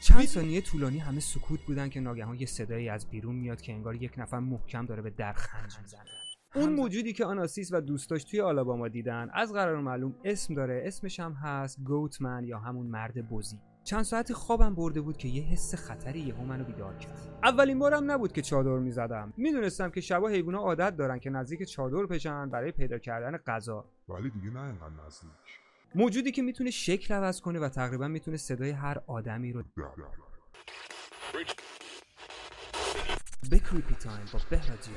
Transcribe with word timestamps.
چند 0.00 0.24
ثانیه 0.24 0.60
طولانی 0.60 0.98
همه 0.98 1.20
سکوت 1.20 1.60
بودن 1.60 1.88
که 1.88 2.00
ناگهان 2.00 2.36
یه 2.38 2.46
صدایی 2.46 2.88
از 2.88 3.10
بیرون 3.10 3.34
میاد 3.34 3.60
که 3.60 3.72
انگار 3.72 3.94
یک 3.94 4.18
نفر 4.18 4.38
محکم 4.38 4.86
داره 4.86 5.02
به 5.02 5.10
در 5.10 5.32
خنج 5.32 5.78
می‌زنه. 5.82 6.10
اون 6.54 6.72
موجودی 6.72 7.12
که 7.12 7.24
آناسیس 7.24 7.72
و 7.72 7.80
دوستاش 7.80 8.24
توی 8.24 8.40
آلاباما 8.40 8.88
دیدن 8.88 9.28
از 9.34 9.52
قرار 9.52 9.80
معلوم 9.80 10.14
اسم 10.24 10.54
داره 10.54 10.82
اسمش 10.86 11.20
هم 11.20 11.32
هست 11.32 11.80
گوتمن 11.84 12.44
یا 12.44 12.58
همون 12.58 12.86
مرد 12.86 13.28
بزی. 13.28 13.58
چند 13.84 14.02
ساعتی 14.02 14.34
خوابم 14.34 14.74
برده 14.74 15.00
بود 15.00 15.16
که 15.16 15.28
یه 15.28 15.42
حس 15.42 15.74
خطری 15.74 16.20
یهو 16.20 16.44
منو 16.44 16.64
بیدار 16.64 16.94
کرد. 16.94 17.38
اولین 17.42 17.78
بارم 17.78 18.10
نبود 18.10 18.32
که 18.32 18.42
چادر 18.42 18.78
می‌زدم. 18.78 19.32
می‌دونستم 19.36 19.90
که 19.90 20.00
شبا 20.00 20.28
حیوونا 20.28 20.58
عادت 20.58 20.96
دارن 20.96 21.18
که 21.18 21.30
نزدیک 21.30 21.62
چادر 21.62 22.06
پشن 22.06 22.50
برای 22.50 22.72
پیدا 22.72 22.98
کردن 22.98 23.36
غذا. 23.36 23.84
ولی 24.08 24.30
دیگه 24.30 24.50
نه 24.50 24.60
اینقدر 24.60 25.06
نزدیک. 25.06 25.30
موجودی 25.94 26.30
که 26.32 26.42
می‌تونه 26.42 26.70
شکل 26.70 27.14
عوض 27.14 27.40
کنه 27.40 27.58
و 27.58 27.68
تقریبا 27.68 28.08
می‌تونه 28.08 28.36
صدای 28.36 28.70
هر 28.70 29.00
آدمی 29.06 29.52
رو 29.52 29.62
به 33.50 33.58
Creepy 33.58 33.94
Time 33.94 34.24
با 34.32 34.38
بهرادیو 34.50 34.94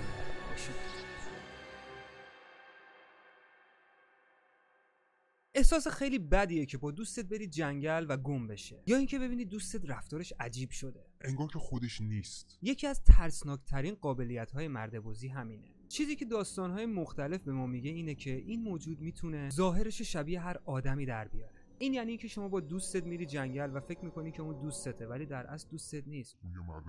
احساس 5.58 5.88
خیلی 5.88 6.20
بدیه 6.20 6.66
که 6.66 6.78
با 6.78 6.92
دوستت 6.92 7.26
بری 7.26 7.48
جنگل 7.48 8.06
و 8.10 8.18
گم 8.18 8.48
بشه. 8.48 8.84
یا 8.88 8.98
اینکه 8.98 9.20
ببینی 9.20 9.46
دوستت 9.46 9.90
رفتارش 9.90 10.34
عجیب 10.40 10.70
شده. 10.72 11.06
انگار 11.22 11.48
که 11.48 11.60
خودش 11.60 12.02
نیست. 12.02 12.58
یکی 12.62 12.88
از 12.88 13.04
ترسناکترین 13.04 13.96
قابلیت 13.96 14.52
های 14.52 14.68
مرد 14.68 15.00
بزی 15.00 15.28
همینه. 15.28 15.68
چیزی 15.88 16.16
که 16.16 16.26
داستان 16.26 16.72
های 16.72 16.86
مختلف 16.86 17.42
به 17.42 17.52
ما 17.52 17.68
میگه 17.68 17.92
اینه 17.92 18.16
که 18.16 18.36
این 18.36 18.62
موجود 18.62 19.02
می‌تونه 19.02 19.50
ظاهرش 19.50 20.02
شبیه 20.02 20.42
هر 20.42 20.58
آدمی 20.66 21.06
در 21.06 21.28
بیاره. 21.28 21.54
این 21.80 21.94
یعنی 21.94 22.18
که 22.18 22.28
شما 22.28 22.50
با 22.50 22.60
دوستت 22.60 23.04
میری 23.04 23.26
جنگل 23.26 23.72
و 23.76 23.80
فکر 23.80 24.06
می‌کنی 24.06 24.32
که 24.32 24.42
اون 24.42 24.62
دوستته 24.62 25.08
ولی 25.08 25.26
در 25.26 25.48
اصل 25.48 25.70
دوستت 25.70 26.08
نیست. 26.08 26.38
اون 26.44 26.52
یه 26.52 26.60
مرد 26.60 26.84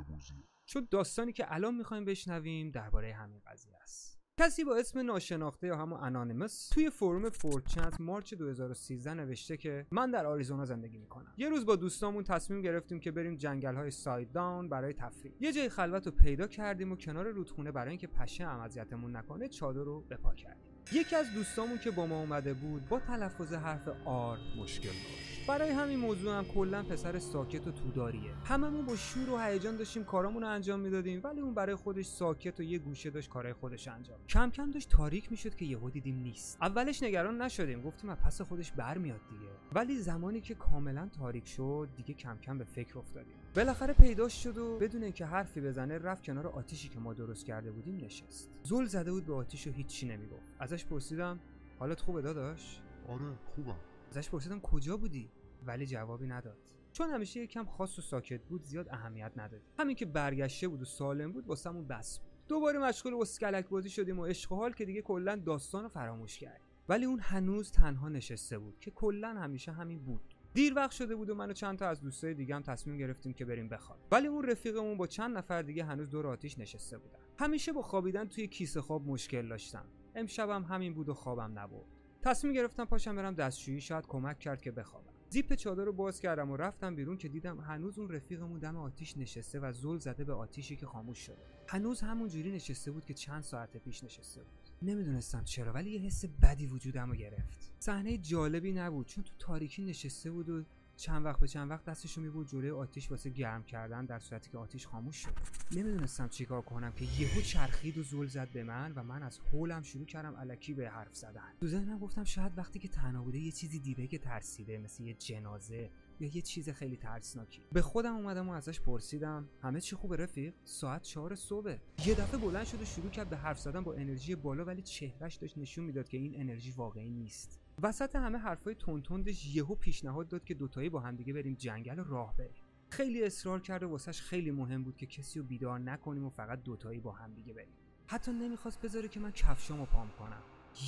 چون 0.66 0.88
داستانی 0.91 1.32
که 1.32 1.55
الان 1.55 1.75
می‌خوایم 1.75 2.05
بشنویم 2.05 2.70
درباره 2.70 3.14
همین 3.14 3.41
قضیه 3.47 3.77
است. 3.82 4.17
کسی 4.39 4.64
با 4.64 4.77
اسم 4.77 4.98
ناشناخته 4.98 5.67
یا 5.67 5.77
همون 5.77 6.00
anonymous 6.00 6.69
توی 6.69 6.91
فروم 6.91 7.31
4chan 7.31 8.00
مارچ 8.00 8.34
2013 8.34 9.14
نوشته 9.14 9.56
که 9.56 9.86
من 9.91 10.11
در 10.11 10.27
آریزونا 10.27 10.64
زندگی 10.64 10.98
می‌کنم. 10.98 11.34
یه 11.36 11.48
روز 11.48 11.67
با 11.67 11.77
دوستامون 11.77 12.25
تصمیم 12.25 12.62
گرفتیم 12.62 13.00
که 13.00 13.11
بریم 13.11 13.36
جنگل 13.36 13.75
های 13.75 13.91
ساید 13.91 14.33
داون 14.33 14.69
برای 14.69 14.92
تفریح. 14.92 15.34
یه 15.41 15.53
جای 15.53 15.69
خلوت 15.69 16.06
رو 16.06 16.12
پیدا 16.12 16.47
کردیم 16.47 16.92
و 16.92 16.97
کنار 16.97 17.31
رودخونه 17.31 17.72
برای 17.72 17.91
اینکه 17.91 18.06
پشه 18.06 18.47
هم 18.47 18.61
اذیتمون 18.61 19.16
نکنه 19.16 19.48
چادر 19.48 19.81
رو 19.81 20.00
بپا 20.00 20.34
کردیم. 20.34 20.78
یکی 20.92 21.17
از 21.17 21.34
دوستامون 21.34 21.78
که 21.78 21.91
با 21.91 22.06
ما 22.06 22.20
اومده 22.20 22.55
بود 22.55 22.89
با 22.89 23.00
تلفظ 23.00 23.53
حرف 23.53 23.89
R 24.05 24.39
مشکل 24.58 24.89
داشت. 24.89 25.47
برای 25.48 25.70
همین 25.70 25.98
موضوع 25.98 26.39
هم 26.39 26.44
کلا 26.44 26.83
پسر 26.83 27.19
ساکت 27.19 27.67
و 27.67 27.72
توداریه. 27.72 28.31
هممون 28.44 28.86
با 28.86 28.97
شور 28.97 29.31
و 29.31 29.39
هیجان 29.39 29.77
داشتیم 29.77 30.05
کارامون 30.05 30.42
رو 30.42 30.48
انجام 30.48 30.81
می‌دادیم 30.81 31.20
ولی 31.25 31.41
اون 31.41 31.55
برای 31.55 31.75
خودش 31.75 32.06
ساکت 32.06 32.61
و 32.61 32.62
یه 32.62 32.78
گوشه 32.78 33.11
داشت 33.11 33.28
کارهای 33.28 33.53
خودش 33.53 33.89
انجام 33.89 34.19
کم 34.28 34.50
کم 34.50 34.70
داشت 34.70 34.89
تاریک 34.89 35.31
می‌شد 35.31 35.55
که 35.55 35.64
یهو 35.64 35.91
دیدیم 35.91 36.19
نیست. 36.19 36.59
اولش 36.62 37.03
نگران 37.03 37.42
نشدیم 37.42 37.83
گفتیم 37.83 38.11
از 38.11 38.19
پس 38.19 38.41
خودش 38.41 38.72
برمیاد 38.72 39.20
دیگه. 39.31 39.53
ولی 39.72 39.97
زمانی 39.97 40.41
که 40.41 40.55
کاملا 40.55 41.09
تاریک 41.19 41.48
شد 41.48 41.89
دیگه 41.97 42.14
کم 42.14 42.39
کم 42.39 42.59
به 42.59 42.64
فکر 42.64 42.98
افتادیم. 42.98 43.36
بالاخره 43.56 43.94
پیداش 43.94 44.42
شد 44.42 44.58
و 44.58 44.78
بدون 44.78 45.02
اینکه 45.02 45.27
حرفی 45.27 45.60
بزنه 45.60 45.98
رفت 45.98 46.24
کنار 46.24 46.46
آتیشی 46.46 46.88
که 46.88 46.98
ما 46.98 47.14
درست 47.14 47.46
کرده 47.46 47.72
بودیم 47.72 47.96
نشست. 47.96 48.50
زل 48.62 48.84
زده 48.84 49.12
بود 49.12 49.27
به 49.27 49.34
آتیش 49.34 49.66
و 49.66 49.70
هیچی 49.70 50.06
نمی‌گفت. 50.06 50.42
ازش 50.58 50.84
پرسیدم 50.84 51.41
حالت 51.78 52.00
خوبه 52.00 52.22
داداش؟ 52.22 52.80
آره 53.08 53.36
خوبم. 53.54 53.76
ازش 54.10 54.30
پرسیدم 54.30 54.60
کجا 54.60 54.96
بودی؟ 54.96 55.30
ولی 55.66 55.86
جوابی 55.86 56.26
نداد. 56.26 56.58
چون 56.92 57.10
همیشه 57.10 57.41
یکم 57.41 57.64
خاص 57.64 57.98
و 57.98 58.02
ساکت 58.02 58.41
بود 58.42 58.62
زیاد 58.62 58.88
اهمیت 58.88 59.32
نداد. 59.36 59.60
همین 59.78 59.96
که 59.96 60.06
برگشته 60.06 60.69
بود 60.69 60.82
و 60.82 60.84
سالم 60.84 61.32
بود 61.32 61.47
واسمون 61.47 61.87
بس 61.87 62.19
بود. 62.19 62.28
دوباره 62.48 62.78
مشغول 62.78 63.14
اسکلک 63.14 63.69
بازی 63.69 63.91
شدیم 63.91 64.19
و 64.19 64.25
عشق 64.25 64.53
حال 64.53 64.72
که 64.72 64.84
دیگه 64.84 65.03
کلا 65.03 65.37
داستان 65.37 65.82
رو 65.82 65.88
فراموش 65.88 66.38
کردیم 66.38 66.66
ولی 66.88 67.04
اون 67.04 67.20
هنوز 67.20 67.70
تنها 67.70 68.08
نشسته 68.08 68.58
بود 68.58 68.81
که 68.81 68.91
کلا 68.91 69.28
همیشه 69.28 69.72
همین 69.72 69.98
بود. 69.98 70.34
دیر 70.54 70.75
وقت 70.75 70.91
شده 70.91 71.16
بود 71.16 71.31
و 71.31 71.34
من 71.34 71.50
و 71.50 71.53
چند 71.53 71.78
تا 71.78 71.88
از 71.88 72.00
دوستای 72.00 72.34
دیگه 72.34 72.54
هم 72.54 72.62
تصمیم 72.62 72.97
گرفتیم 72.97 73.32
که 73.32 73.44
بریم 73.44 73.69
بخوابیم. 73.69 74.04
ولی 74.12 74.26
اون 74.26 74.44
رفیقمون 74.44 74.97
با 74.98 75.06
چند 75.06 75.36
نفر 75.36 75.62
دیگه 75.62 75.84
هنوز 75.84 76.10
دور 76.10 76.26
آتیش 76.26 76.59
نشسته 76.59 76.98
بودن. 76.98 77.19
همیشه 77.38 77.72
با 77.72 77.82
خوابیدن 77.82 78.25
توی 78.25 78.47
کیسه 78.47 78.81
خواب 78.81 79.06
مشکل 79.06 79.48
داشتم 79.48 79.84
امشبم 80.14 80.64
همین 80.64 80.94
بود 80.94 81.08
و 81.08 81.14
خوابم 81.14 81.58
نبود 81.58 81.87
تصمیم 82.22 82.53
گرفتم 82.53 82.84
پاشم 82.84 83.16
برم 83.16 83.34
دستشویی 83.34 83.81
شاید 83.81 84.06
کمک 84.06 84.38
کرد 84.38 84.60
که 84.60 84.70
بخوابم. 84.70 85.12
زیپ 85.31 85.54
چادر 85.54 85.84
رو 85.84 85.92
باز 85.92 86.20
کردم 86.20 86.50
و 86.50 86.56
رفتم 86.56 86.94
بیرون 86.94 87.16
که 87.16 87.28
دیدم 87.28 87.60
هنوز 87.60 87.98
اون 87.98 88.10
رفیقمون 88.10 88.58
دم 88.58 88.76
آتیش 88.76 89.16
نشسته 89.16 89.60
و 89.60 89.72
زل 89.72 89.98
زده 89.98 90.25
به 90.25 90.32
آتیشی 90.32 90.76
که 90.76 90.87
خاموش 90.87 91.19
شده. 91.19 91.42
هنوز 91.69 92.00
همون 92.00 92.28
جوری 92.28 92.53
نشسته 92.53 92.91
بود 92.91 93.04
که 93.04 93.14
چند 93.14 93.42
ساعت 93.42 93.76
پیش 93.76 94.04
نشسته 94.04 94.42
بود. 94.42 94.68
نمی‌دونستم 94.83 95.44
چرا 95.44 95.72
ولی 95.72 95.91
یه 95.91 96.00
حس 96.00 96.25
بدی 96.25 96.66
وجودم 96.66 97.11
رو 97.11 97.16
گرفت. 97.16 97.49
صحنه 97.78 98.19
جالبی 98.19 98.72
نبود 98.72 99.06
چون 99.06 99.25
تو 99.25 99.33
تاریکی 99.39 99.83
نشسته 99.83 100.31
بود 100.31 100.49
و 100.49 100.65
چند 100.98 101.25
وقت 101.25 101.41
به 101.41 101.48
چند 101.48 101.70
وقت 101.70 101.84
دستشو 101.84 102.20
می‌برد 102.20 102.47
جلوی 102.47 102.70
آتیش 102.70 103.10
واسه 103.10 103.31
گرم 103.31 103.64
کردن 103.64 104.04
در 104.04 104.19
صورتی 104.19 104.50
که 104.50 104.59
آتیش 104.59 104.86
خاموش 104.86 105.16
شد. 105.16 105.32
نمی‌دونستم 105.72 106.28
چیکار 106.28 106.62
کنم 106.62 106.92
که 106.92 107.04
یهو 107.04 107.41
چرخید 107.41 107.98
و 107.98 108.03
زل 108.03 108.26
زد 108.26 108.48
به 108.53 108.64
من 108.64 108.92
و 108.92 109.03
من 109.03 109.22
از 109.22 109.38
هولم 109.38 109.82
شروع 109.82 110.06
کردم 110.06 110.34
الکی 110.37 110.75
به 110.75 110.91
حرف 110.91 111.16
زدن. 111.16 111.53
تو 111.60 111.66
ذهنم 111.66 111.98
گفتم 111.98 112.25
شاید 112.25 112.58
وقتی 112.58 112.78
که 112.78 112.88
تنها 112.88 113.22
بوده 113.22 113.38
یه 113.38 113.53
چیزی 113.53 113.78
دیده 113.78 114.06
که 114.06 114.19
ترسیده 114.19 114.78
مثل 114.78 115.03
یه 115.04 115.14
جنازه 115.14 115.91
یا 116.20 116.28
یه 116.34 116.42
چیز 116.42 116.70
خیلی 116.70 116.97
ترسناکی. 116.97 117.62
به 117.72 117.82
خودم 117.82 118.14
اومدم 118.14 118.48
و 118.48 118.53
ازش 118.53 118.81
پرسیدم 118.81 119.48
همه 119.62 119.81
چی 119.81 119.97
خوبه 119.97 120.16
رفیق؟ 120.16 120.54
ساعت 120.64 121.03
چهار 121.03 121.34
صبح. 121.34 121.76
یه 122.06 122.14
دفعه 122.14 122.41
بلند 122.41 122.66
شد 122.66 122.82
و 122.82 122.84
شروع 122.84 123.10
کرد 123.10 123.31
به 123.31 123.37
حرف 123.37 123.58
زدن 123.58 123.81
با 123.81 123.94
انرژی 123.94 124.34
بالا 124.34 124.64
ولی 124.64 124.82
چهرش 124.82 125.34
داشت 125.37 125.58
نشون 125.58 125.84
می‌داد 125.84 126.08
که 126.08 126.16
این 126.16 126.41
انرژی 126.41 126.70
واقعی 126.70 127.10
نیست. 127.10 127.60
وسط 127.83 128.16
همه 128.16 128.39
حرفای 128.39 128.75
تونتوندش 128.75 129.56
یهو 129.56 129.75
پیشنهاد 129.75 130.28
داد 130.28 130.44
که 130.44 130.55
دوتایی 130.55 130.89
با 130.89 131.00
همدیگه 131.00 131.33
بریم 131.33 131.55
جنگل 131.55 132.05
راه 132.05 132.37
بریم 132.37 132.62
خیلی 132.91 133.25
اصرار 133.25 133.61
کرد 133.61 133.83
و 133.83 133.89
واسش 133.89 134.22
خیلی 134.22 134.50
مهم 134.50 134.84
بود 134.84 134.97
که 134.97 135.06
کسی 135.06 135.39
رو 135.39 135.44
بیدار 135.44 135.78
نکنیم 135.78 136.25
و 136.25 136.31
فقط 136.31 136.62
دوتایی 136.62 137.00
با 137.00 137.12
همدیگه 137.12 137.55
بریم. 137.55 137.75
حتی 138.06 138.33
نمی‌خواست 138.33 138.81
بذاره 138.81 139.09
که 139.09 139.21
من 139.21 139.33
کفشامو 139.33 139.84
پام 139.84 140.11
کنم. 140.19 140.43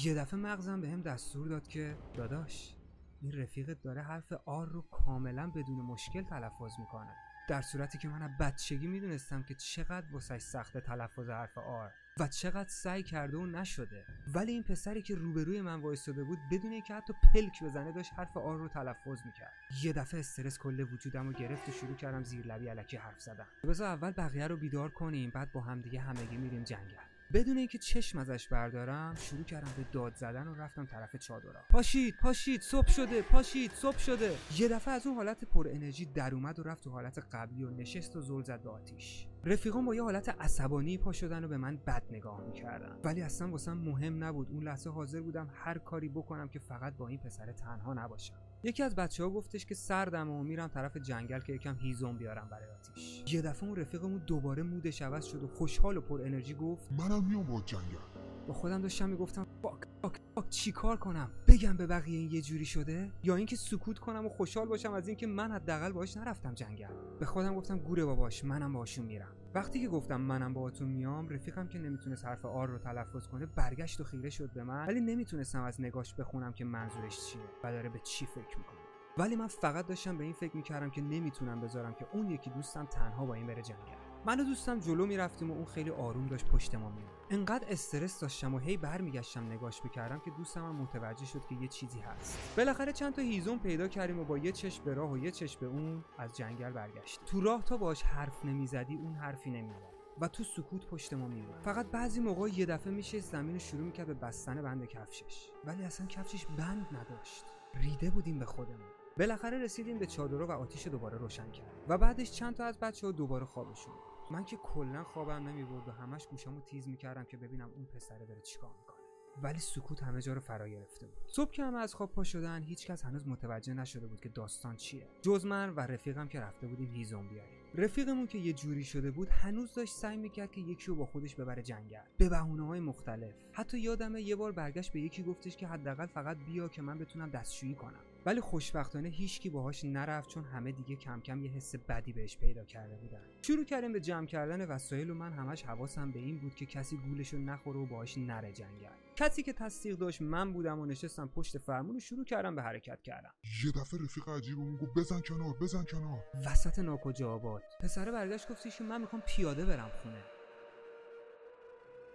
یه 0.04 0.14
دفعه 0.14 0.40
مغزم 0.40 0.80
بهم 0.80 1.02
دستور 1.02 1.48
داد 1.48 1.68
که 1.68 1.96
داداش 2.14 2.76
این 3.20 3.32
رفیقت 3.32 3.82
داره 3.82 4.02
حرف 4.02 4.32
آر 4.32 4.66
رو 4.66 4.82
کاملا 4.82 5.50
بدون 5.50 5.80
مشکل 5.80 6.22
تلفظ 6.22 6.72
می‌کنه. 6.78 7.14
در 7.50 7.62
صورتی 7.62 7.98
که 7.98 8.08
من 8.08 8.22
از 8.22 8.30
بچگی 8.40 8.86
می‌دونستم 8.86 9.42
که 9.42 9.54
چقدر 9.54 10.12
واسش 10.12 10.38
سخت 10.38 10.78
تلفظ 10.78 11.30
حرف 11.30 11.58
آر 11.58 11.92
و 12.20 12.28
چقدر 12.28 12.68
سعی 12.68 13.02
کرده 13.02 13.36
و 13.36 13.46
نشده. 13.46 14.04
ولی 14.34 14.52
این 14.52 14.62
پسری 14.62 15.02
که 15.02 15.14
روبروی 15.14 15.60
من 15.60 15.80
وایستاده 15.80 16.24
بود 16.24 16.38
بدون 16.50 16.72
اینکه 16.72 16.94
حتی 16.94 17.12
پلک 17.34 17.62
بزنه 17.62 17.92
داشت 17.92 18.12
حرف 18.16 18.36
آر 18.36 18.58
رو 18.58 18.68
تلفظ 18.68 19.26
می‌کرد. 19.26 19.52
یه 19.82 19.92
دفعه 19.92 20.20
استرس 20.20 20.58
کل 20.58 20.80
وجودم 20.80 21.26
رو 21.26 21.32
گرفت 21.32 21.68
و 21.68 21.72
شروع 21.72 21.96
کردم 21.96 22.22
زیر 22.22 22.46
لبی 22.46 22.68
علکی 22.68 22.96
حرف 22.96 23.20
زدن. 23.20 23.46
بذار 23.64 23.86
اول 23.86 24.10
بقیه 24.10 24.46
رو 24.46 24.56
بیدار 24.56 24.90
کنیم 24.90 25.30
بعد 25.30 25.52
با 25.52 25.60
همدیگه 25.60 26.00
همگی 26.00 26.36
میریم 26.36 26.64
جنگل. 26.64 27.09
بدون 27.32 27.58
اینکه 27.58 27.78
چشم 27.78 28.18
ازش 28.18 28.48
بردارم 28.48 29.14
شروع 29.14 29.44
کردم 29.44 29.68
به 29.76 29.84
داد 29.92 30.14
زدن 30.14 30.48
و 30.48 30.54
رفتم 30.54 30.86
طرف 30.86 31.16
چادرها. 31.16 31.62
پاشید 31.70 32.14
پاشید 32.22 32.60
صبح 32.60 32.88
شده 32.88 33.22
پاشید 33.22 33.72
صبح 33.72 33.98
شده. 33.98 34.36
یه 34.56 34.68
دفعه 34.68 34.94
از 34.94 35.06
اون 35.06 35.16
حالت 35.16 35.44
پر 35.44 35.68
انرژی 35.68 36.06
در 36.06 36.34
اومد 36.34 36.58
و 36.58 36.62
رفت 36.62 36.84
تو 36.84 36.90
حالت 36.90 37.18
قبلی 37.32 37.64
و 37.64 37.70
نشست 37.70 38.16
و 38.16 38.20
زل 38.20 38.42
زد 38.42 38.62
به 38.62 38.70
آتیش. 38.70 39.26
رفیقان 39.44 39.84
با 39.84 39.94
یه 39.94 40.02
حالت 40.02 40.28
عصبانی 40.28 40.98
پا 40.98 41.12
شدن 41.12 41.44
و 41.44 41.48
به 41.48 41.56
من 41.56 41.76
بد 41.76 42.02
نگاه 42.10 42.40
می‌کردن. 42.40 42.96
ولی 43.04 43.22
اصلا 43.22 43.50
واسم 43.50 43.72
مهم 43.72 44.24
نبود. 44.24 44.50
اون 44.50 44.64
لحظه 44.64 44.90
حاضر 44.90 45.20
بودم 45.20 45.50
هر 45.54 45.78
کاری 45.78 46.08
بکنم 46.08 46.48
که 46.48 46.58
فقط 46.58 46.96
با 46.96 47.08
این 47.08 47.18
پسر 47.18 47.52
تنها 47.52 47.94
نباشم. 47.94 48.49
یکی 48.62 48.82
از 48.82 48.94
بچه 48.94 49.24
ها 49.24 49.30
گفتش 49.30 49.66
که 49.66 49.74
سردم 49.74 50.30
و 50.30 50.42
میرم 50.42 50.68
طرف 50.68 50.96
جنگل 50.96 51.40
که 51.40 51.52
یکم 51.52 51.76
هیزم 51.76 52.16
بیارم 52.16 52.48
برای 52.50 52.68
آتیش. 52.68 53.34
یه 53.34 53.42
دفعه 53.42 53.68
اون 53.68 53.76
رفیقمون 53.76 54.22
دوباره 54.26 54.62
مودش 54.62 55.02
عوض 55.02 55.24
شد 55.24 55.42
و 55.42 55.48
خوشحال 55.48 55.96
و 55.96 56.00
پر 56.00 56.22
انرژی 56.22 56.54
گفت 56.54 56.92
منم 56.92 57.24
میام 57.24 57.46
با 57.46 57.60
جنگل. 57.60 58.10
با 58.48 58.54
خودم 58.54 58.82
داشتم 58.82 59.08
می‌گفتم 59.08 59.46
فاک 59.62 59.80
فاک 60.02 60.20
فاک 60.34 60.48
چی 60.48 60.72
کار 60.72 60.96
کنم؟ 60.96 61.30
بگم 61.48 61.76
به 61.76 61.86
بقیه 61.86 62.18
این 62.18 62.30
یه 62.30 62.42
جوری 62.42 62.64
شده؟ 62.64 63.12
یا 63.22 63.36
اینکه 63.36 63.56
سکوت 63.56 63.98
کنم 63.98 64.26
و 64.26 64.28
خوشحال 64.28 64.68
باشم 64.68 64.92
از 64.92 65.08
اینکه 65.08 65.26
من 65.26 65.50
حداقل 65.52 65.92
باهاش 65.92 66.16
نرفتم 66.16 66.54
جنگل؟ 66.54 66.94
به 67.20 67.26
خودم 67.26 67.54
گفتم 67.54 67.78
گوره 67.78 68.04
باباش 68.04 68.44
منم 68.44 68.72
باهاشون 68.72 69.06
میرم. 69.06 69.39
وقتی 69.54 69.80
که 69.80 69.88
گفتم 69.88 70.20
منم 70.20 70.54
باهاتون 70.54 70.88
میام 70.88 71.28
رفیقم 71.28 71.66
که 71.66 71.78
نمی‌تونست 71.78 72.24
حرف 72.24 72.44
آر 72.44 72.68
رو 72.68 72.78
تلفظ 72.78 73.26
کنه 73.26 73.46
برگشت 73.46 74.00
و 74.00 74.04
خیره 74.04 74.30
شد 74.30 74.50
به 74.52 74.64
من. 74.64 74.86
ولی 74.86 75.00
نمی‌تونستم 75.00 75.62
از 75.62 75.80
نگاش 75.80 76.14
بخونم 76.14 76.52
که 76.52 76.64
منظورش 76.64 77.20
چیه 77.26 77.42
و 77.64 77.72
داره 77.72 77.88
به 77.88 77.98
چی 77.98 78.26
فکر 78.26 78.58
می‌کنه. 78.58 78.80
ولی 79.18 79.36
من 79.36 79.46
فقط 79.46 79.86
داشتم 79.86 80.18
به 80.18 80.24
این 80.24 80.32
فکر 80.32 80.56
می‌کردم 80.56 80.90
که 80.90 81.00
نمی‌تونم 81.00 81.60
بذارم 81.60 81.94
که 81.94 82.06
اون 82.12 82.30
یکی 82.30 82.50
دوستم 82.50 82.86
تنها 82.86 83.26
با 83.26 83.34
این 83.34 83.46
بره 83.46 83.62
جنگل. 83.62 83.99
من 84.26 84.40
و 84.40 84.44
دوستم 84.44 84.80
جلو 84.80 85.06
می‌رفتیم 85.06 85.50
و 85.50 85.54
اون 85.54 85.64
خیلی 85.64 85.90
آروم 85.90 86.26
داشت 86.26 86.46
پشت 86.46 86.74
ما 86.74 86.90
میومد 86.90 87.10
انقدر 87.30 87.66
استرس 87.70 88.20
داشتم 88.20 88.54
و 88.54 88.58
هی 88.58 88.76
برمیگشتم 88.76 89.52
نگاش 89.52 89.82
بکردم 89.82 90.18
که 90.18 90.30
دوستم 90.30 90.64
هم 90.64 90.76
متوجه 90.76 91.26
شد 91.26 91.46
که 91.46 91.54
یه 91.54 91.68
چیزی 91.68 92.00
هست. 92.00 92.54
بالاخره 92.56 92.92
چند 92.92 93.14
تا 93.14 93.22
هیزم 93.22 93.58
پیدا 93.58 93.88
کردیم 93.88 94.18
و 94.18 94.24
با 94.24 94.38
یه 94.38 94.52
چشم 94.52 94.84
به 94.84 94.94
راه 94.94 95.10
و 95.10 95.18
یه 95.18 95.30
چشم 95.30 95.60
به 95.60 95.66
اون 95.66 96.04
از 96.18 96.36
جنگل 96.36 96.70
برگشت 96.70 97.20
تو 97.26 97.40
راه 97.40 97.62
تا 97.62 97.76
باش 97.76 98.02
حرف 98.02 98.44
نمی‌زدی 98.44 98.94
اون 98.94 99.14
حرفی 99.14 99.50
نمی‌زد. 99.50 99.94
و 100.20 100.28
تو 100.28 100.44
سکوت 100.44 100.86
پشت 100.86 101.14
ما 101.14 101.28
میمون 101.28 101.60
فقط 101.60 101.86
بعضی 101.86 102.20
موقع 102.20 102.48
یه 102.48 102.66
دفعه 102.66 102.92
میشه 102.92 103.18
زمین 103.18 103.52
رو 103.52 103.58
شروع 103.58 103.82
می‌کرد 103.82 104.06
به 104.06 104.14
بستن 104.14 104.62
بند 104.62 104.84
کفشش. 104.84 105.50
ولی 105.64 105.84
اصلا 105.84 106.06
کفشش 106.06 106.46
بند 106.46 106.86
نداشت. 106.92 107.44
ریده 107.74 108.10
بودیم 108.10 108.38
به 108.38 108.44
خودمون. 108.44 108.90
بالاخره 109.18 109.58
رسیدیم 109.58 109.98
به 109.98 110.06
چادر 110.06 110.42
و 110.42 110.52
آتیش 110.52 110.86
دوباره 110.86 111.18
روشن 111.18 111.50
کرد 111.50 111.84
و 111.88 111.98
بعدش 111.98 112.32
چند 112.32 112.54
تا 112.54 112.64
از 112.64 112.78
بچه 112.78 113.06
ها 113.06 113.12
دوباره 113.12 113.46
خوابشون 113.46 113.94
من 114.30 114.44
که 114.44 114.56
کلا 114.56 115.04
خوابم 115.04 115.48
نمی‌برد 115.48 115.88
و 115.88 115.90
همش 115.90 116.26
گوشامو 116.26 116.60
تیز 116.60 116.88
می‌کردم 116.88 117.24
که 117.24 117.36
ببینم 117.36 117.70
اون 117.76 117.84
پسره 117.84 118.26
داره 118.26 118.40
چیکار 118.40 118.70
می‌کنه. 118.80 119.00
ولی 119.42 119.58
سکوت 119.58 120.02
همه 120.02 120.22
جا 120.22 120.32
رو 120.32 120.40
فرا 120.40 120.68
گرفته 120.68 121.06
بود. 121.06 121.18
صبح 121.26 121.50
که 121.50 121.64
همه 121.64 121.78
از 121.78 121.94
خواب 121.94 122.12
پا 122.12 122.24
شدن 122.24 122.62
هیچکس 122.62 123.04
هنوز 123.04 123.28
متوجه 123.28 123.74
نشده 123.74 124.06
بود 124.06 124.20
که 124.20 124.28
داستان 124.28 124.76
چیه. 124.76 125.06
جز 125.22 125.46
من 125.46 125.70
و 125.70 125.80
رفیقم 125.80 126.28
که 126.28 126.40
رفته 126.40 126.66
بودیم 126.66 126.90
هیزم 126.90 127.28
بیاریم 127.28 127.58
رفیقمون 127.74 128.26
که 128.26 128.38
یه 128.38 128.52
جوری 128.52 128.84
شده 128.84 129.10
بود 129.10 129.28
هنوز 129.28 129.74
داشت 129.74 129.92
سعی 129.92 130.16
می‌کرد 130.16 130.50
که 130.50 130.60
یکی 130.60 130.86
رو 130.86 130.94
با 130.94 131.06
خودش 131.06 131.34
ببره 131.34 131.62
جنگل. 131.62 132.00
به 132.18 132.28
بهونه 132.28 132.66
های 132.66 132.80
مختلف. 132.80 133.34
حتی 133.52 133.78
یادمه 133.78 134.22
یه 134.22 134.36
بار 134.36 134.52
برگشت 134.52 134.92
به 134.92 135.00
یکی 135.00 135.22
گفتش 135.22 135.56
که 135.56 135.66
حداقل 135.66 136.06
فقط 136.06 136.36
بیا 136.36 136.68
که 136.68 136.82
من 136.82 136.98
بتونم 136.98 137.30
دستشویی 137.30 137.74
کنم. 137.74 138.00
ولی 138.26 138.40
خوشبختانه 138.40 139.08
هیچکی 139.08 139.50
باهاش 139.50 139.84
نرفت 139.84 140.30
چون 140.30 140.44
همه 140.44 140.72
دیگه 140.72 140.96
کم 140.96 141.20
کم 141.20 141.42
یه 141.42 141.50
حس 141.50 141.76
بدی 141.76 142.12
بهش 142.12 142.36
پیدا 142.36 142.64
کرده 142.64 142.96
بودن. 142.96 143.22
شروع 143.42 143.64
کردیم 143.64 143.92
به 143.92 144.00
جمع 144.00 144.26
کردن 144.26 144.64
وسایل 144.64 145.10
و 145.10 145.14
من 145.14 145.32
همش 145.32 145.62
حواسم 145.62 146.10
به 146.10 146.18
این 146.18 146.38
بود 146.38 146.54
که 146.54 146.66
کسی 146.66 146.96
گولشو 146.96 147.38
نخوره 147.38 147.80
و 147.80 147.86
باهاش 147.86 148.18
نره 148.18 148.52
جنگل. 148.52 148.88
کسی 149.16 149.42
که 149.42 149.52
تصدیق 149.52 149.96
داشت 149.96 150.22
من 150.22 150.52
بودم 150.52 150.78
و 150.78 150.86
نشستم 150.86 151.28
پشت 151.28 151.58
فرمون 151.58 151.96
و 151.96 152.00
شروع 152.00 152.24
کردم 152.24 152.54
به 152.54 152.62
حرکت 152.62 153.02
کردم 153.02 153.30
یه 153.64 153.70
دفعه 153.72 154.00
رفیق 154.04 154.28
عجیبمون 154.28 154.76
گفت 154.76 154.94
بزن 154.98 155.20
کنار 155.20 155.54
بزن 155.60 155.84
کنار. 155.84 156.24
وسط 156.46 156.78
ناکجا 156.78 157.30
آباد 157.32 157.59
پسره 157.80 158.12
برگشت 158.12 158.48
گفتش 158.48 158.78
که 158.78 158.84
من 158.84 159.00
می‌خوام 159.00 159.22
پیاده 159.26 159.64
برم 159.64 159.90
خونه. 160.02 160.24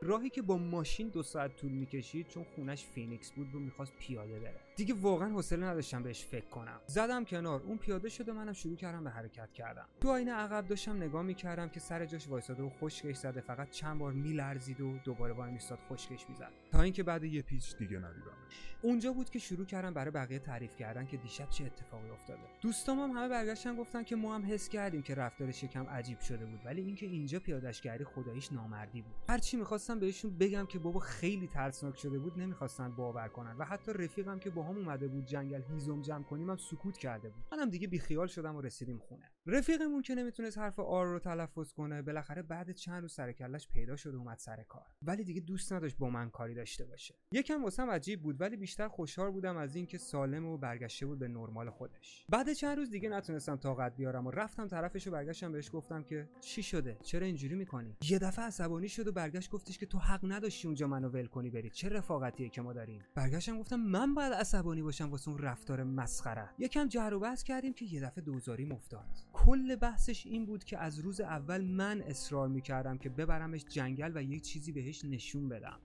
راهی 0.01 0.29
که 0.29 0.41
با 0.41 0.57
ماشین 0.57 1.09
دو 1.09 1.23
ساعت 1.23 1.55
طول 1.55 1.71
می‌کشید 1.71 2.27
چون 2.27 2.43
خونش 2.43 2.85
فینیکس 2.85 3.31
بود 3.31 3.53
رو 3.53 3.59
می‌خواست 3.59 3.93
پیاده 3.99 4.39
بره. 4.39 4.59
دیگه 4.75 4.93
واقعا 4.93 5.29
حوصله 5.29 5.65
نداشتم 5.65 6.03
بهش 6.03 6.25
فکر 6.25 6.45
کنم. 6.45 6.81
زدم 6.87 7.25
کنار. 7.25 7.61
اون 7.61 7.77
پیاده 7.77 8.09
شده 8.09 8.31
منم 8.31 8.53
شروع 8.53 8.75
کردم 8.75 9.03
به 9.03 9.09
حرکت 9.09 9.53
کردم 9.53 9.87
تو 10.01 10.09
آینه 10.09 10.31
عقب 10.31 10.67
داشتم 10.67 10.97
نگاه 10.97 11.21
می‌کردم 11.21 11.69
که 11.69 11.79
سر 11.79 12.05
جاش 12.05 12.27
وایساده 12.27 12.63
و 12.63 12.69
خشکش 12.69 13.15
زده. 13.15 13.41
فقط 13.41 13.69
چند 13.69 13.99
بار 13.99 14.13
میلرزید 14.13 14.81
و 14.81 14.97
دوباره 14.97 15.33
وای 15.33 15.51
میستاد 15.51 15.79
خشکش 15.89 16.29
می‌زد. 16.29 16.51
تا 16.75 16.81
اینکه 16.81 17.03
بعد 17.03 17.23
یه 17.23 17.41
پیچ 17.41 17.77
دیگه 17.77 17.97
ندیدمش 17.97 18.75
اونجا 18.81 19.13
بود 19.13 19.29
که 19.29 19.39
شروع 19.39 19.65
کردم 19.65 19.93
برای 19.93 20.11
بقیه 20.11 20.39
تعریف 20.39 20.75
کردن 20.75 21.05
که 21.05 21.17
دیشب 21.17 21.49
چه 21.49 21.65
اتفاقی 21.65 22.09
افتاده. 22.09 22.41
دوستام 22.61 22.99
هم 22.99 23.11
همه 23.11 23.29
برگشتن 23.29 23.75
گفتن 23.75 24.03
که 24.03 24.15
ما 24.15 24.35
هم 24.35 24.45
حس 24.45 24.69
کردیم 24.69 25.01
که 25.01 25.15
رفتارش 25.15 25.63
یکم 25.63 25.83
عجیب 25.83 26.19
شده 26.19 26.45
بود 26.45 26.59
ولی 26.65 26.81
اینکه 26.81 27.05
اینجا 27.05 27.39
پیادش 27.39 27.81
کردی 27.81 28.03
خداییش 28.03 28.51
نامردی 28.51 29.01
بود. 29.01 29.15
هرچی 29.29 29.57
می‌خواستم 29.57 29.99
بهشون 29.99 30.37
بگم 30.37 30.65
که 30.65 30.79
بابا 30.79 30.99
خیلی 30.99 31.47
ترسناک 31.47 31.97
شده 31.97 32.19
بود 32.19 32.39
نمی‌خواستن 32.39 32.95
باور 32.95 33.27
کنن. 33.27 33.57
و 33.57 33.65
حتی 33.65 33.93
رفیقم 33.93 34.39
که 34.39 34.49
باهام 34.49 34.77
اومده 34.77 35.07
بود 35.07 35.25
جنگل 35.25 35.61
هیزم 35.61 36.01
جمع 36.01 36.23
کنیم 36.23 36.49
هم 36.49 36.57
سکوت 36.57 36.97
کرده 36.97 37.29
بود. 37.29 37.43
منم 37.51 37.69
دیگه 37.69 37.87
بیخیال 37.87 38.27
شدم 38.27 38.55
و 38.55 38.61
رسیدیم 38.61 38.99
خونه. 38.99 39.31
رفیقمون 39.45 40.01
که 40.01 40.15
نمی‌تونست 40.15 40.57
حرف 40.57 40.79
آر 40.79 41.05
رو 41.05 41.19
تلفظ 41.19 41.73
کنه 41.73 42.01
بالاخره 42.01 42.41
بعد 42.41 42.71
چند 42.71 43.01
روز 43.01 43.13
سر 43.13 43.31
کلش 43.31 43.67
پیدا 43.67 43.95
شد 43.95 44.15
و 44.15 44.17
اومد 44.17 44.37
سر 44.37 44.63
کار. 44.63 44.85
ولی 45.01 45.23
دیگه 45.23 45.41
دوست 45.41 45.73
نداشت 45.73 45.97
با 45.97 46.09
من 46.09 46.29
کاری 46.29 46.55
داشته 46.65 46.85
باشه. 46.85 47.15
یکم 47.31 47.63
واسم 47.63 47.89
عجیب 47.89 48.21
بود 48.21 48.41
ولی 48.41 48.55
بیشتر 48.57 48.87
خوشحال 48.87 49.31
بودم 49.31 49.57
از 49.57 49.75
اینکه 49.75 49.97
سالم 49.97 50.45
و 50.45 50.57
برگشته 50.57 51.05
بود 51.05 51.19
به 51.19 51.27
نرمال 51.27 51.69
خودش. 51.69 52.25
بعد 52.29 52.53
چند 52.53 52.77
روز 52.77 52.89
دیگه 52.89 53.09
نتونستم 53.09 53.55
طاقت 53.55 53.95
بیارم 53.95 54.27
و 54.27 54.31
رفتم 54.31 54.67
طرفش 54.67 55.07
و 55.07 55.11
برگشتم 55.11 55.51
بهش 55.51 55.69
گفتم 55.73 56.03
که 56.03 56.29
چی 56.41 56.63
شده؟ 56.63 56.97
چرا 57.03 57.25
اینجوری 57.25 57.55
می‌کنی؟ 57.55 57.97
یه 58.09 58.19
دفعه 58.19 58.45
عصبانی 58.45 58.89
شد 58.89 59.07
و 59.07 59.11
برگشت 59.11 59.51
گفتش 59.51 59.77
که 59.77 59.85
تو 59.85 59.97
حق 59.97 60.19
نداشتی 60.23 60.67
اونجا 60.67 60.87
منو 60.87 61.09
ول 61.09 61.25
کنی 61.25 61.49
بری. 61.49 61.69
چه 61.69 61.89
رفاقتیه 61.89 62.49
که 62.49 62.61
ما 62.61 62.73
داریم؟ 62.73 63.01
برگشتم 63.15 63.59
گفتم 63.59 63.75
من 63.75 64.13
باید 64.13 64.33
عصبانی 64.33 64.81
باشم 64.81 65.09
واسه 65.09 65.29
اون 65.29 65.37
رفتار 65.37 65.83
مسخره. 65.83 66.49
یکم 66.59 66.87
جر 66.87 67.13
و 67.13 67.19
بحث 67.19 67.43
کردیم 67.43 67.73
که 67.73 67.85
یه 67.85 68.01
دفعه 68.01 68.23
دوزاریم 68.23 68.71
افتاد. 68.71 69.05
کل 69.33 69.75
بحثش 69.75 70.25
این 70.25 70.45
بود 70.45 70.63
که 70.63 70.77
از 70.77 70.99
روز 70.99 71.21
اول 71.21 71.65
من 71.65 72.01
اصرار 72.01 72.47
می‌کردم 72.47 72.97
که 72.97 73.09
ببرمش 73.09 73.65
جنگل 73.65 74.11
و 74.15 74.23
یک 74.23 74.43
چیزی 74.43 74.71
بهش 74.71 75.05
نشون 75.05 75.49
بدم. 75.49 75.79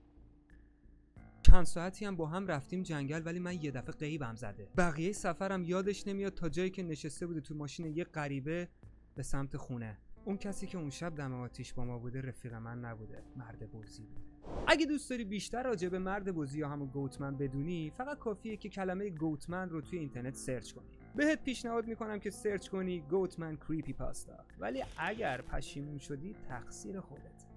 چند 1.51 1.65
ساعتی 1.65 2.05
هم 2.05 2.15
با 2.15 2.25
هم 2.25 2.47
رفتیم 2.47 2.83
جنگل 2.83 3.21
ولی 3.25 3.39
من 3.39 3.63
یه 3.63 3.71
دفعه 3.71 3.91
غیبم 3.91 4.35
زده. 4.35 4.67
بقیه 4.77 5.11
سفرم 5.11 5.63
یادش 5.63 6.07
نمیاد 6.07 6.33
تا 6.33 6.49
جایی 6.49 6.69
که 6.69 6.83
نشسته 6.83 7.27
بوده 7.27 7.41
تو 7.41 7.55
ماشین 7.55 7.85
یه 7.85 8.03
غریبه 8.03 8.69
به 9.15 9.23
سمت 9.23 9.57
خونه. 9.57 9.97
اون 10.25 10.37
کسی 10.37 10.67
که 10.67 10.77
اون 10.77 10.89
شب 10.89 11.15
دم 11.15 11.33
آتیش 11.33 11.73
با 11.73 11.85
ما 11.85 11.99
بوده 11.99 12.21
رفیق 12.21 12.53
من 12.53 12.79
نبوده 12.79 13.23
مرد 13.35 13.71
بزی 13.71 14.03
بوده. 14.03 14.21
اگه 14.67 14.85
دوست 14.85 15.09
داری 15.09 15.25
بیشتر 15.25 15.63
راجع 15.63 15.89
به 15.89 15.99
مرد 15.99 16.35
بزی 16.35 16.59
یا 16.59 16.69
همون 16.69 16.87
Goatman 16.87 17.37
بدونی 17.37 17.91
فقط 17.97 18.19
کافیه 18.19 18.57
که 18.57 18.69
کلمه 18.69 19.09
Goatman 19.09 19.69
رو 19.69 19.81
توی 19.81 19.99
اینترنت 19.99 20.35
سرچ 20.35 20.71
کنی. 20.71 20.97
بهت 21.15 21.43
پیشنهاد 21.43 21.87
می‌کنم 21.87 22.19
که 22.19 22.29
سرچ 22.29 22.69
کنی 22.69 23.01
Goatman 23.01 23.57
creepypasta. 23.57 24.45
ولی 24.59 24.83
اگر 24.97 25.41
پشیمون 25.41 25.97
شدی 25.97 26.35
تقصیر 26.49 26.99
خودت 26.99 27.50